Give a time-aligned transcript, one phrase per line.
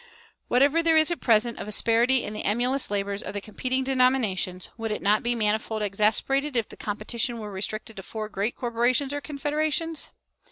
[0.47, 4.71] Whatever there is at present of asperity in the emulous labors of the competing denominations,
[4.75, 9.13] would it not be manifold exasperated if the competition were restricted to four great corporations
[9.13, 10.07] or confederations?